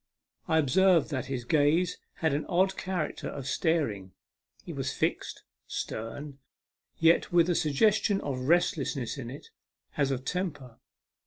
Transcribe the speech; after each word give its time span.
I 0.47 0.57
observed 0.57 1.11
that 1.11 1.27
his 1.27 1.45
gaze 1.45 1.99
had 2.15 2.33
an 2.33 2.47
odd 2.47 2.75
character 2.75 3.27
of 3.29 3.45
staring; 3.47 4.13
it 4.65 4.73
was 4.75 4.91
fixed, 4.91 5.43
stern, 5.67 6.39
yet 6.97 7.31
with 7.31 7.47
a 7.51 7.53
sug 7.53 7.73
gestion 7.73 8.19
of 8.21 8.47
restlessness 8.47 9.19
in 9.19 9.29
it, 9.29 9.51
as 9.97 10.09
of 10.09 10.25
temper. 10.25 10.79